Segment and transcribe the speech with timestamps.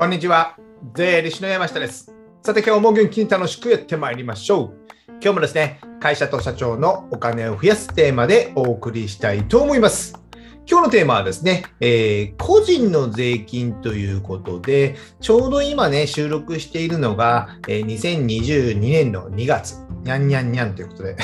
[0.00, 0.56] こんにちは。
[0.94, 2.10] 税理士の山下です。
[2.42, 4.78] さて、今日も元気に楽しくやってまいりましょう。
[5.10, 10.18] 今日もですね、会社と社長のお金を増やすテーマでお送りしたいと思います。
[10.66, 19.89] 今日のテーマはですね、えー個人の税金ということで、ちょうど今ね、収録しているのが、え2022年の2月。
[20.02, 21.16] にゃんにゃんにゃんということで、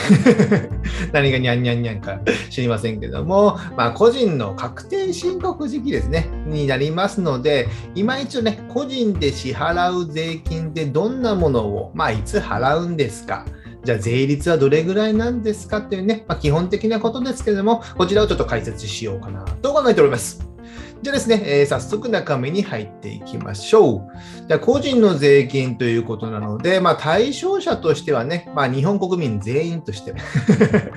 [1.12, 2.20] 何がにゃんにゃんにゃんか
[2.50, 13.46] 知りませんけども、まあ、個人の確定申告時期ですね、になりますので、今一度ね、個人で支払う税金ってどんなものを、まあ、いつ払うんですか。
[13.84, 20.55] じゃあ税率はどれぐらいなんですかっていうね、まあ、基本的なことですけれども、こちらをちょっと解説しようかなと考えております。
[21.02, 24.46] じゃあですね、えー早速中身に入っていきましょう。
[24.48, 30.14] じゃあ個人の税金ということなので、まあ、対象者としてはね、まあ、日本国民全員として、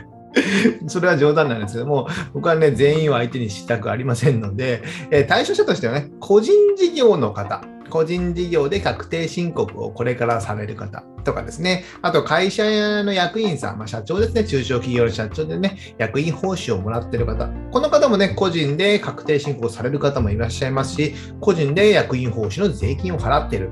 [0.88, 12.64] それは冗談なんですけども、僕はね、全員を相手にしたくありませんので、えー対象者としてはね、個人事業の方、個人事業で確定申告をこれからされる方とかですね、あと会社
[13.04, 23.72] の役員さん、まあ、社長ですね、中小企業の社長でね、役員報酬をもらってる方、この方もね、個人で確定申告される方もいらっしゃいますし、個人で役員報酬の税金を払ってる。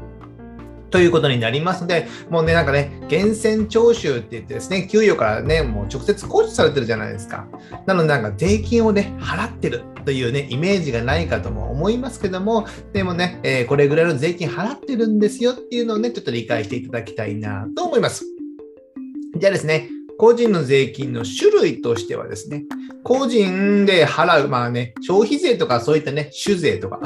[0.90, 7.48] ということになりますので、もうね、なんかね、源泉徴収って言ってですね、給与からね、もう直接控除されてるじゃないですか。
[7.86, 18.24] なので、なんか税金をね、払ってるというね、イメージがないかとも思いますけども、でもね、えーこれぐらいの税金払ってるんですよっていうのをね、ちょっと理解していただきたいなと思います。
[19.36, 22.64] じゃあですね、個人の税金の種類としてはですね、
[23.04, 27.00] 個人で払う、まあね、消費税とかそういったね、酒税とか、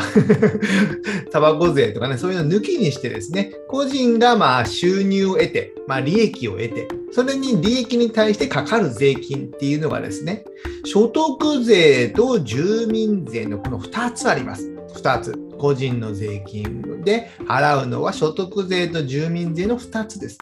[1.32, 10.46] タバコ税とかね、そういうの抜きにしてですね、個人がまあ収入を得て、まあ利益を得て、それに利益に対してかかる税金っていうのがですね、
[10.86, 14.72] 所得税と住民税のこの2つあります。
[14.96, 15.52] 2つ。
[15.62, 20.40] 個人の税金で払うのは所得税と住民税の2つです。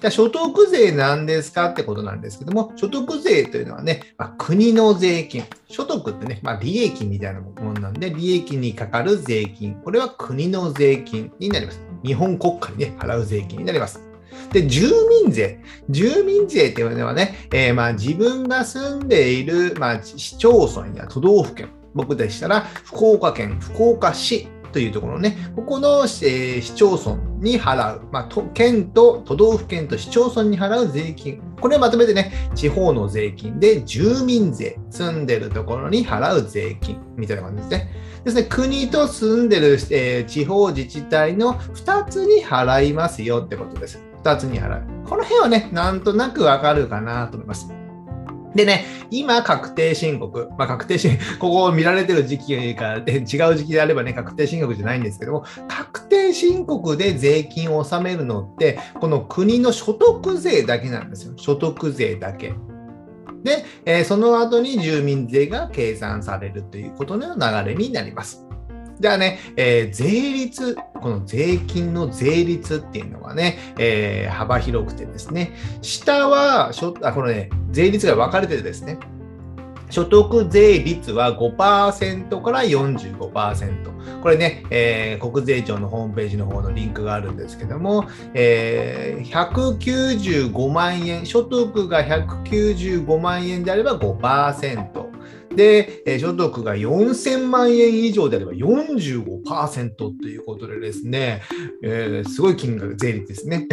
[0.00, 5.44] じゃあ所得税なんですかってことなんですけども、所得税というのはね、まあ、国の税金。
[5.68, 9.74] 所得ってね、まあ、利益みたいなものなんで、利益にかかる税金。
[9.76, 11.80] これは国の税金になります。
[12.04, 14.00] 日本国家にね、払う税金になります。
[14.52, 14.90] で、住
[15.22, 15.60] 民税。
[15.88, 21.70] 住民税っていうのはね、えーまあ自分が住んでいる、まあ、市町村や都道府県。
[21.94, 31.42] 僕でしたら、福岡県、福岡市というところね、ここの、えー市町村に払う、まあ、と県と都道府県と市町村に払う税金。
[31.60, 37.90] これをまとめてね、地方の税金で住民税、住んでるところに払う税金みたいな感じですね。
[38.24, 44.02] ですね、国と住んでる、えー地方自治体の2つに払いますよってことです。
[44.22, 45.08] 2つに払う。
[45.08, 47.81] この辺はね、なんとなくわかるかなと思います。
[48.54, 53.24] でね、今、確定申告、まあ、確定申告、 ここを見られてる時期からで違う
[53.56, 61.32] 時期であればね、確定申告じゃないんですけども、確定申告で税金を納めるのって、この国の所得税だけなんですよ。
[61.36, 62.54] 所得税だけ。
[63.42, 68.46] で、えーその後に住民税が計算されるということの流れになります。
[69.02, 78.98] じゃあね、えー税率、この税金の税率っていうのがね、えー幅広くてですね、下はしょあ、このね、税率が分かれててですね、
[79.90, 84.20] 所得税率は5%から45%。
[84.22, 95.11] これね、えー国税庁のホームページの方のリンクがあるんですけども、えー195万円、所得が195万円であれば5%。
[95.54, 101.42] で、えー所得が4000万円以上であれば45%ということでですね、
[101.82, 103.66] えーすごい金額、税率ですね。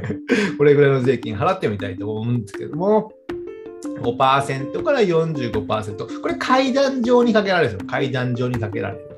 [0.58, 3.12] これぐらいの税金払ってみたいと思うんですけども、
[4.02, 6.20] 5%から45%。
[6.20, 7.88] これ階段上にかけられるんですよ。
[7.88, 9.09] 階段上にかけられる。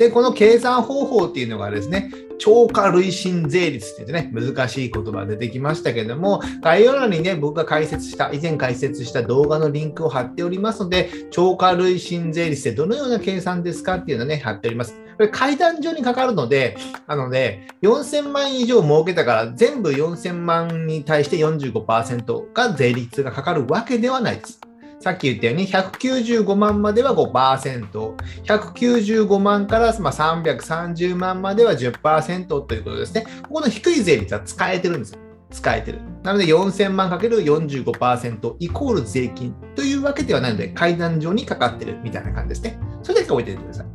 [0.00, 14.94] で、この計算方法っていうのがですね、超過累進税率って言ってね、難しい言葉出てきましたけども、概要欄にね、僕が解説した、以前解説した動画のリンクを貼っておりますので、超過累進税率ってどのような計算ですかっていうのをね、貼っております。
[15.18, 24.69] これ階段上にかかるので、なので、4000万以上儲けたから、全部4000万に対して45%が税率がかかるわけではないです。
[25.00, 28.14] さっき言ったように、195万までは5%、
[28.44, 33.24] 195万からま330万までは10%ということですね。
[33.42, 35.18] ここの低い税率は使えてるんですよ。
[35.50, 36.00] 使えてる。
[36.22, 42.78] なので4000万かける45%イコール税金というわけではないので、階段上にかかってるみたいな感じですね。
[43.02, 43.86] それだけ覚えておいてください。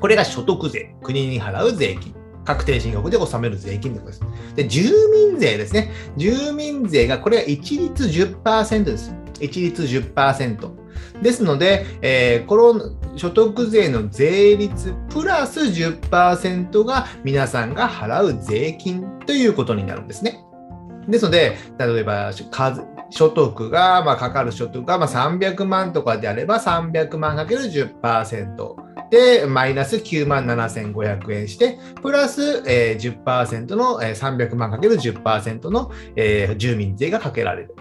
[0.00, 2.21] これが所得税、国に払う税金。
[2.44, 4.54] 確定申告で納める税金ということです。
[4.56, 5.92] で、住民税ですね。
[6.16, 9.14] 住民税が、これは一律10%です。
[9.40, 10.70] 一律10%。
[11.22, 20.42] ですので、えーこの所得税の税率プラス10%が皆さんが払う税金ということになるんですね。
[21.08, 22.32] ですので、例えば
[23.10, 37.74] 所得が、まあ、かかる所得が、まあ、300万とかであれば300万かける10%で、マイナス9万7500円して、プラス、えー、10%の、えー、300万かける10%の、えー、住民税がかけられる。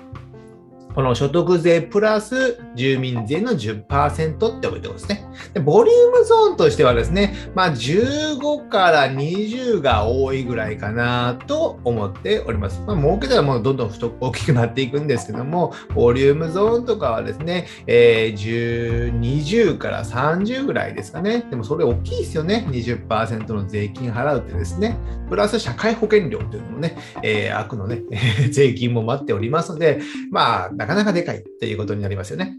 [0.93, 5.25] この所得税プラス住民税の10%って覚えてますね。
[5.53, 12.81] でボリュームゾーンとしてはですね、まあ、15から20が多いぐらいかなと思っております。
[12.85, 21.45] まあ、儲けたらもうどんどん太大きくなっていくんですけども、ボリュームゾーンとかはですね、えー、10 20から30ぐらいですかね。
[21.49, 22.65] でもそれ大きいですよね。
[22.69, 24.97] 20%の税金払うってですね。
[25.29, 28.01] プラス社会保険料というのもね、えー、悪のね、
[28.51, 32.57] 税金も待っておりますので、まあ、なかなかでかいっていうことになりますよね。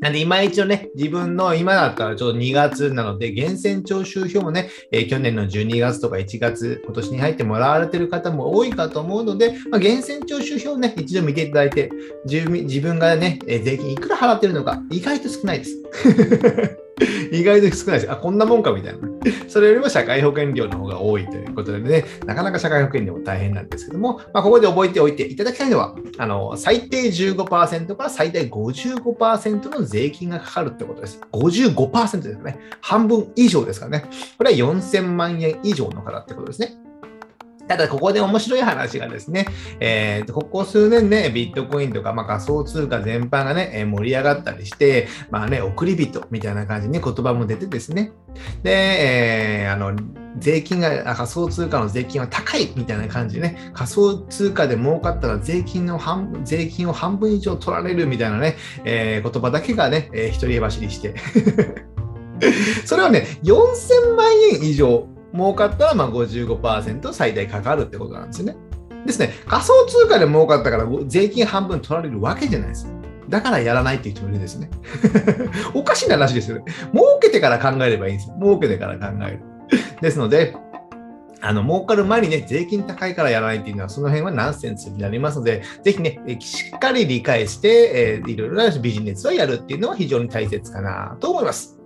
[0.00, 11.90] なんで、今一度ね、自分の今だったらちょうど2月なので、源泉徴収票もね、えー、去年の12月とか1月、今年に入ってもらわれてる方も多いかと思うので、まあ、源泉徴収票をね、一度見ていただいて、
[12.26, 15.76] 自分がねえ、税金いくら払ってるのか、意外と少ないです。
[17.32, 18.12] 意外と少ないです。
[18.12, 19.08] あ、こんなもんかみたいな。
[19.48, 31.20] それよりも社会保険料の方が多いということでね、なかなか社会保険料も大変なんですけども、まあ、ここで覚えておいていただきたいのは、あの最低15%から最大55%の税金がかかるってことです。
[31.32, 32.58] 55%ですね。
[32.80, 34.04] 半分以上ですからね。
[34.36, 36.87] これは4000万円以上の方ってことですね。
[37.68, 39.46] ただ、ここで面白い話がですね、
[39.78, 48.12] えー、ここ数年ね、ビットコインとか、まあ、仮想通貨全般がね、盛り上がったりして、まあね、送り人みたいな感じに言葉も出てですね、
[48.62, 49.94] で、えー、あの、
[50.38, 61.14] 税金が、仮想通貨の税金は高いみたいな感じでね、仮想通貨で儲かったら税金の半税金を半分以上取られるみたいなね、えー、言葉だけがね、えー、一人走りして。
[62.84, 68.56] それはね、4000万円以上儲かったらまあ55%最大かかるってことなんですよね。
[69.06, 72.92] ですね、仮想通貨で儲かったから税金半分取られるわけじゃないです。
[73.28, 74.70] だからやらないっていう人もいるんですね。
[75.74, 76.64] おかしな話ですよね。
[76.92, 78.36] 儲けてから考えればいいんですよ。
[78.40, 79.40] 儲けてから考える。
[80.00, 80.56] ですので、
[81.40, 91.77] あの、儲かる前にね、税金高いからやらないっていうのは、その辺はナンセンスになりますので、ぜひね、しっかり理解して、えー、いろいろなビジネスをやるっていうのは非常に大切かなと思います。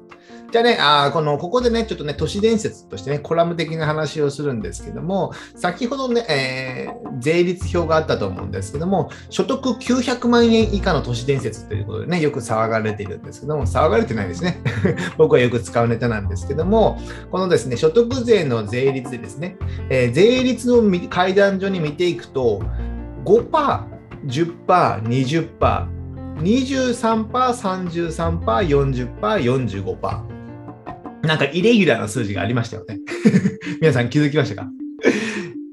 [0.53, 14.61] じゃあね、あこのここでね、ちょっとね、都市伝説としてね、コラム的な話をするんですけども、先ほどね、えー、税率表があったと思うんですけども、所得900万円以下の都市伝説ということでね、よく騒がれているんですけども、騒がれてないですね。
[15.17, 16.99] 僕はよく使うネタなんですけども、
[17.31, 19.57] このですね、所得税の税率ですね、
[19.89, 22.61] えー、税率の階段上に見ていくと、
[23.25, 23.85] 5%、
[24.27, 25.87] 10%、20%、
[26.43, 30.32] 23%、33%、40%、45%。
[31.23, 32.99] なんかイレギュラーな数字がありましたよね。
[33.81, 34.71] 皆さん気づきましたか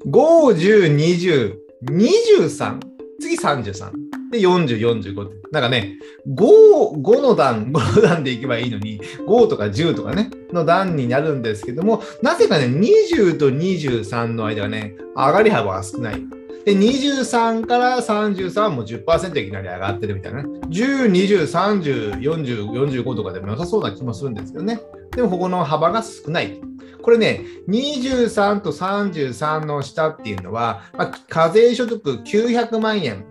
[0.05, 1.53] ?5、10、20、
[1.85, 2.79] 23、
[3.19, 3.91] 次33。
[4.31, 5.39] で、40、45って。
[5.51, 5.97] なんかね、
[6.27, 16.23] 5、5の段、 5の段でいけばいいのに、5とか10とかね、の段になるんですけども、なぜかね、20と23の間はね、上がり幅が少ない。
[16.65, 20.49] で、23から33はもう10%いきなり上がってるみたいなね。
[20.69, 22.69] 10、20、30、40、
[23.03, 24.79] 45とかでも良さそうな気もするんですけどね。
[25.19, 26.61] でもここの幅が少ない。
[27.01, 33.25] これね、23と33の下っていうのは、まあ、課税所得900万円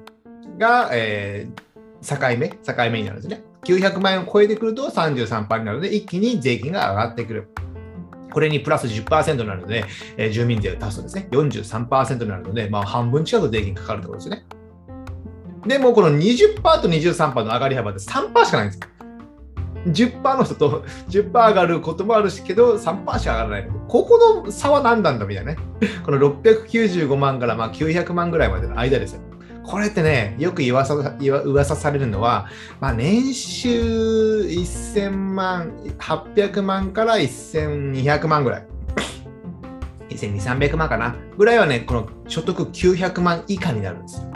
[0.58, 3.42] が、えー、境目、境目になるんですね。
[3.64, 7.48] 900万円を超えてくると33%になるので、一気に税金が上がってくる。
[8.34, 9.86] これにプラス10%になるので、
[10.18, 14.44] えー、住民税を足すとですね、43%になるので、まあ、半分近く税金かかるところですね。
[15.66, 18.97] でも、この20%と23%の上がり幅って3%しかないんですよ。
[19.92, 23.68] 10%の人と 10%上がることもあるしけど3%しか上がらない。
[23.88, 25.58] ここの差は何なんだみたいなね。
[26.04, 29.20] この695万からまあ900万ぐらいまでの間ですよ。
[29.68, 32.48] これってね、よく言わさ噂されるのは、
[32.80, 38.66] まあ、年収1000万、800万から1200万ぐらい。
[40.08, 44.28] 1200、300万かなぐらいはね、この所得900万以下になるんですよ。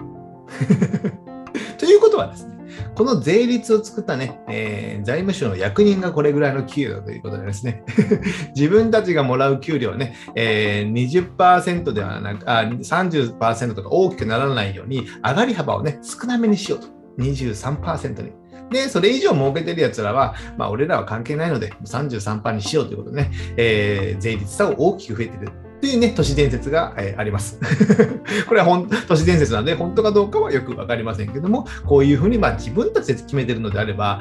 [1.81, 2.59] ということはですね、
[2.95, 7.85] この税率を作ったね、えー、財務省の役人がこれぐらいの給与ということでですね、
[8.55, 17.03] 自分たちがもらう給料ね、えー、20%ではなく、あ30%とか大きくならないように、上がり幅をね、少なめにしようと。
[17.19, 18.33] 23%に。
[18.71, 25.53] で、それ以上儲けてるやつらは、まあ、俺らは関係ないので、33%にしようということでね、えー、税率差を大きく増えてる。
[25.83, 27.59] というね、都市伝説が、えー、あります。
[28.47, 34.21] これは本都市伝説なので、本当かどうかはよく分かりませんけども、こういうふうにまあ自分たちで決めてるのであれば、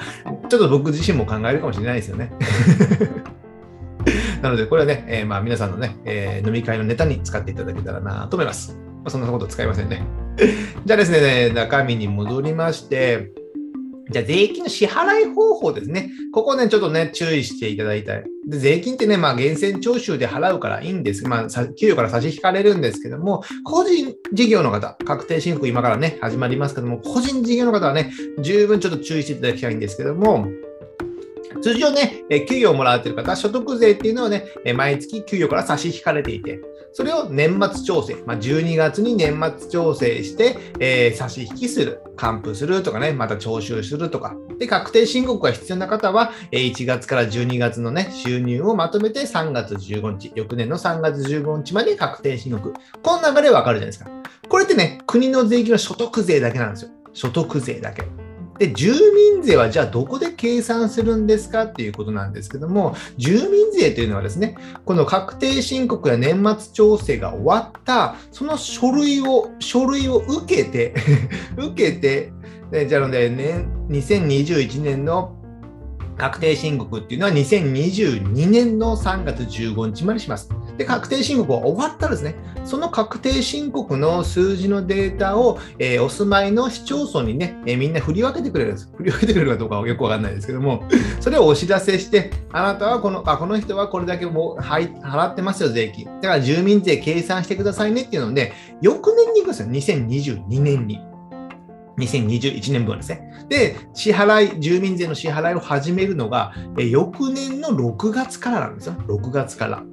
[0.50, 2.32] ちょっと僕自身も考えるかもしれないですよね。
[4.42, 8.76] なので、これはね、えー、まあ皆さんのね、えー、飲み会のネタに使っていただけたらなと思います。
[9.04, 10.02] まあ、そんなこと使いませんね。
[10.84, 13.30] じゃあですね、中身に戻りまして、
[14.12, 16.12] じゃあ、税金の支払い方法ですね。
[16.34, 18.24] ここね、ちょっとね、注意していただいたい。
[18.48, 21.28] で、税金ってね、まあ、源泉徴収で払うからいいんです。
[21.28, 30.48] まあ、給与から差し引かれるんですけども、個人事業の方、確定申告今からね、始まりますけども、個人事業の方はね、十分ちょっと注意していただきたいんですけども、
[31.62, 36.60] 通常ね、え給与をもらっている方、所得税っていうのはね、え毎月給与から差し引かれていて、
[36.94, 44.36] それを年末調整、まあ、12月に年末調整して、えー、差し引きする、還付するとかね、また徴収するとか。
[44.60, 52.74] で、確定申告が必要な方は、え1月から12月のね、収入をまとめて3月15日、翌年の3月15日まで確定申告。
[53.02, 54.10] この流れわかるじゃないですか。
[54.50, 56.92] これってね、国の税金は所得税だけなんですよ。
[57.14, 58.04] 所得税だけ。
[58.62, 70.94] で、住民税はじゃあどこで計算するんですかっていうことなんですけども、住民税というのはですね、この確定申告や年末調整が終わった、その書類を、書類を受けて
[71.58, 72.34] 受けて、
[72.88, 75.36] じゃあので、ね、2021年の
[76.20, 80.52] 確定申告っていうのは2022年の3月15日までします。
[80.78, 88.90] で、確定申告が終わったらですね、その確定申告の数字のデータを、えー、お住まいの市町村にね、えー、みんな振り分けてくれるんです。
[88.96, 90.84] 振り分けてくれるかどうかはよくわかんないですけども、
[91.20, 96.06] それをお知らせして、あなたはこの、あこの人はこれだけもう、はい、払ってますよ、税金。
[96.06, 101.00] だから住民税計算してくださいねっていうので、翌年に行くんですよ、2022年に。
[101.98, 103.32] 2021年分ですね。
[103.50, 108.94] で、支払い、住民税の支払いを始めるのが、え翌年の6月からなんですよ。
[109.08, 109.84] 6月から。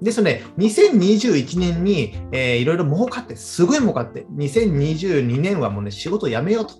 [0.00, 6.74] ですので、2021年に、え、いろいろ儲かって、すごい儲かって、2022年はもうね、仕事辞めようと。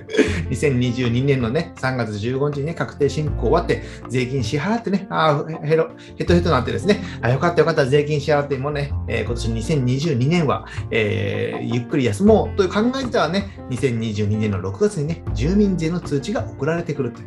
[0.50, 17.20] 2022年のね、3月15日にね、確定申告終わって、税金支払ってね、ああ、ヘロ、ヘトヘトなってですね、あよかったよかった、税金支払って、もうね、えー、今年2022年は、えー、ゆっくり休もうという考えてたらね、2022年の6月にね、住民税の通知が送られてくると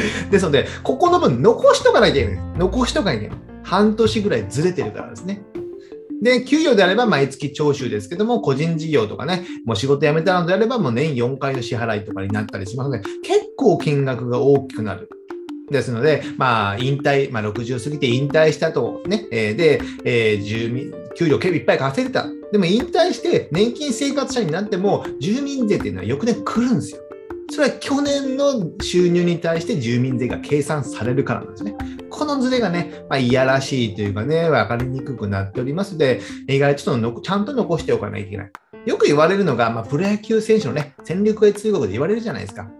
[0.30, 2.38] ですので、ここの分残しとかないといけない。
[2.58, 3.55] 残しとかないといけない。
[3.66, 5.42] 半年ぐらいずれてるからですね。
[6.22, 15.10] で、給与であれば毎月徴収ですけども、個人事業とかね、もう仕事辞めたのであれば、もう年4回の支払いとかになったりしますので、結構金額が大きくなる。
[15.68, 22.28] ですので、まあ、引退、まあ、60過ぎて引退したと、ね、えー、で、えー、住民、給料結構いっぱい稼いでた。
[22.52, 27.00] でも引退して年金生活者になっても、住民税っていうのは翌年来るんですよ。
[27.50, 31.76] それは去年の収入に対して住民税が計算されるからなんですね。
[32.16, 38.50] このズレがね、まあ、いやらしいというかね、わかりにくくなっておりますので、意外とちょっとちゃんと残しておかないといけない。
[38.86, 42.70] よく言われるのが、まあ、プロ野球選手のね、戦力外通告で言われるじゃないですか。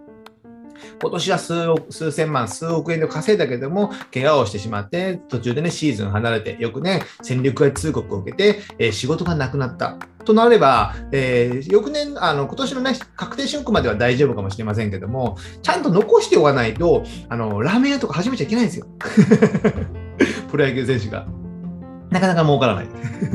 [1.01, 9.97] 今年は数億数千万、数億円で稼いだけども、怪我をしてしまって、途中でね、シーズン離れて、よくね、戦力外通告を受けて、えー、仕事がなくなった。
[10.25, 18.87] となれば、えー、翌年、あの今年のね、確定申告までは大丈夫かもしれませんけども、ちゃんと残しておかないと、あのラーメン屋とか始めちゃいけないんですよ。
[20.51, 21.25] プロ野球選手が。
[22.09, 22.87] なかなか儲からない。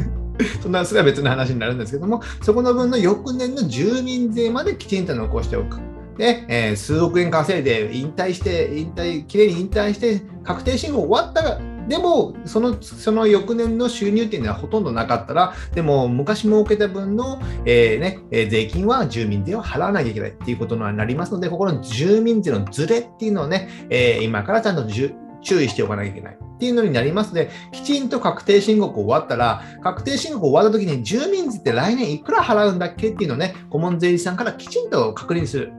[0.62, 5.91] そんな、それは別の話になるんですけども、そこの分の翌年の住民税まできちんと残しておく。
[6.18, 35.72] で、えー、数億円稼いで引退して、引退、きれいに引退して、確定申告終わったでもその、その翌年の収入っていうのはほとんどなかったら、でも昔儲けた分の、えーね、税金は住民税を払わなきゃいけないっていうことになりますので、ここの住民税のズレっていうのをね、えー、今からちゃんと注意しておかなきゃいけないっていうのになりますので、きちんと確定申告終わったら、確定申告終わった時に住民税って来年いくら払うんだっけっていうのをね、顧問税理士さんからきちんと確認する。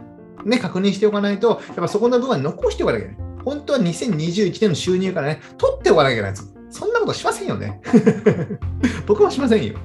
[0.46, 3.34] ね、確認しておかないと、やっぱそこの部分は残しておかなきゃいけない。
[3.46, 6.54] 本当は2021年の収入からね、取っておかなきゃいけないんです。
[6.70, 7.82] そんなことしませんよね。
[9.06, 9.76] 僕はしませんよ。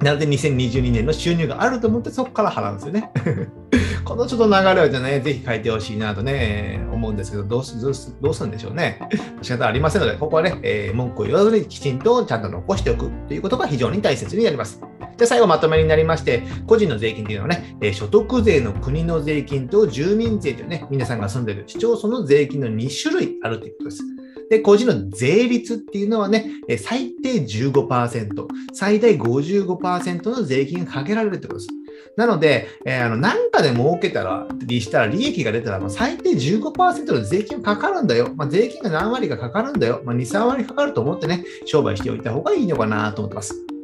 [0.00, 3.10] なので2022年の収入があると思ってそこから払うんですよね。
[4.04, 9.00] このちょっと流れをじゃね、ぜひ書いてほしいなとね、思うんですけど、どうすどうすどうするんでしょうね。
[9.42, 14.80] 仕方ありませんので、ここはね、えー、文句を言わずにきちんとちゃんと残しておくということが非常に大切になります。
[15.16, 24.02] じゃ最後まとめになりまして、個人の税金というのはね、え所得税の国の税金と住民税というね、皆さんが住んでいる市町村の税金の2種類あるということです。
[24.50, 31.68] で、個人の税率っていうのはね、最低15%、最大55%の税金がかけられるってことです。
[32.16, 38.32] なので、えー、あの何かで儲けたら、したら、利益が出たら、まあ、最低15%の税金がかかるんだよ。
[38.36, 40.02] まあ、税金が何割かかかるんだよ。
[40.04, 43.75] まあ、2、3割かかると思ってね、商売しておいた方がいいのかなと思ってます。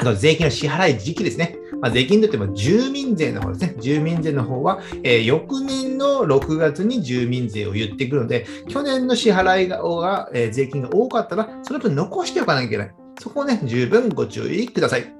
[0.00, 1.56] あと、税金の支払い時期ですね。
[1.80, 3.74] まあ、税金といっても住民税の方ですね。
[3.78, 12.94] 住民税の方は、えー、翌年の6月に住民税を言ってくるので、去年の支払いが、え、税金が多かったら、その分残しておかなきゃいけない。
[13.20, 15.12] そこをね、十分ご注意ください。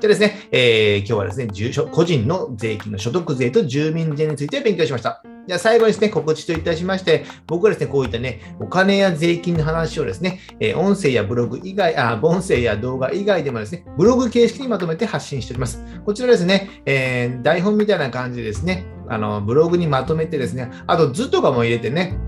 [0.00, 1.48] でですね、えー、今日はですね、
[1.90, 5.22] 個人の税金の所得税と住民税について勉強しました。
[5.46, 15.82] じゃ最後にですね、告知といたしまして、僕はですね、こういったね、お金や税金の話をですね、え、音声やブログ以外、あ、音声や動画以外でもですね、ブログ形式にまとめて発信しております。
[16.04, 22.18] こちらですね、えー、台本みたいな感じでですね、あの、ブログにまとめてですね、あと図とかも入れてね、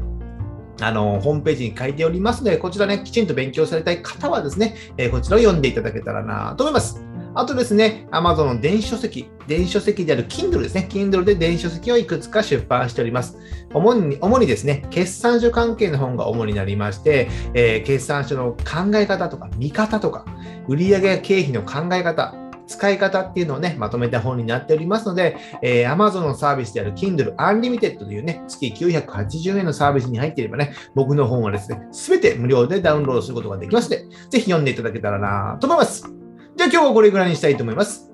[0.80, 7.02] あの、ホームページに書いておりますので、こちらね、きちんと勉強されたい方はですね、え、こちらを読んでいただけたらなと思います。
[7.35, 10.88] あとですね、Amazon の電子書籍、電子書籍である Kindle ですね。
[10.90, 13.38] Kindle で電子書籍をいくつか出版しております。
[13.73, 20.25] 主に主にですね、決算書関係の本が主になりまして、えー、決算書の考え方とか見方とか、
[20.68, 22.35] 売上や経費の考え方、
[22.68, 36.27] 使い方っていうのをね、まとめた本になっておりますので、えー、Amazon のサービスである Kindle Unlimited というね、月980円のサービスに入っていればね、僕の本はですね、すべて無料でダウンロードすることができますので、ぜひ読んでいただけたらなと思います。
[36.58, 38.10] じゃあ今日はこれぐらいにしたいと思います。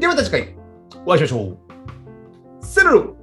[0.00, 0.56] ではまた次回
[1.06, 1.58] お会いしましょう。
[2.60, 3.14] セル